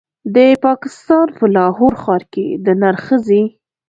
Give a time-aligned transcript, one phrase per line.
[0.35, 3.41] د پاکستان په لاهور ښار کې د نرښځې